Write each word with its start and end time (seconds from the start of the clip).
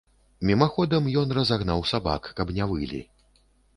Мімаходам 0.49 1.09
ён 1.21 1.35
разагнаў 1.39 1.85
сабак, 1.93 2.31
каб 2.41 2.47
не 2.57 2.63
вылі. 2.73 3.07